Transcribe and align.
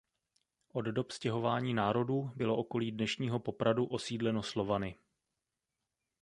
Od 0.73 0.85
dob 0.85 1.11
stěhování 1.11 1.73
národů 1.73 2.31
bylo 2.35 2.57
okolí 2.57 2.91
dnešního 2.91 3.39
Popradu 3.39 3.85
osídleno 3.85 4.43
Slovany. 4.43 4.95